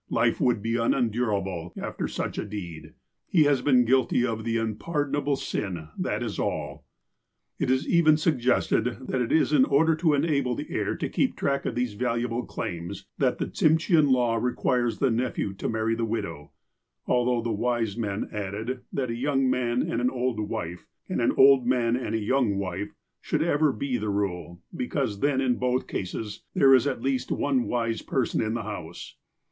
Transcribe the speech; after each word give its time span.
Life 0.09 0.41
would 0.41 0.63
be 0.63 0.77
unendurable 0.77 1.73
after 1.77 2.07
such 2.07 2.39
a 2.39 2.43
deed. 2.43 2.95
He 3.27 3.43
has 3.43 3.61
been 3.61 3.85
guilty 3.85 4.25
of 4.25 4.43
the 4.43 4.57
unpardonable 4.57 5.35
sin, 5.35 5.89
that 5.95 6.23
is 6.23 6.39
all. 6.39 6.87
It 7.59 7.69
is 7.69 7.87
even 7.87 8.17
suggested 8.17 8.85
that 9.01 9.21
it 9.21 9.31
is 9.31 9.53
in 9.53 9.63
order 9.63 9.93
to 9.97 10.15
enable 10.15 10.55
the 10.55 10.65
heir 10.71 10.95
to 10.95 11.07
keep 11.07 11.35
track 11.35 11.67
of 11.67 11.75
these 11.75 11.93
valuable 11.93 12.45
claims, 12.47 13.05
that 13.19 13.37
the 13.37 13.45
Tsimshean 13.45 14.09
law 14.09 14.37
requires 14.37 14.97
the 14.97 15.11
nephew 15.11 15.53
to 15.53 15.69
marry 15.69 15.93
the 15.93 16.03
widow, 16.03 16.51
although 17.05 17.43
the 17.43 17.51
wise 17.51 17.95
men 17.95 18.27
add, 18.33 18.81
that 18.91 19.11
a 19.11 19.15
young 19.15 19.51
man 19.51 19.83
and 19.83 20.01
an 20.01 20.09
old 20.09 20.39
wife, 20.39 20.87
and 21.09 21.21
an 21.21 21.31
old 21.37 21.67
man 21.67 21.95
and 21.95 22.15
a 22.15 22.19
young 22.19 22.57
wife, 22.57 22.89
should 23.21 23.43
ever 23.43 23.71
be 23.71 23.97
the 23.99 24.09
rule, 24.09 24.63
because 24.75 25.19
then, 25.19 25.39
in 25.39 25.57
both 25.59 25.85
cases, 25.85 26.41
there 26.55 26.73
is 26.73 26.87
at 26.87 27.03
least 27.03 27.31
one 27.31 27.65
wise 27.67 28.01
person 28.01 28.41
in 28.41 28.55
the 28.55 28.63
house. 28.63 29.15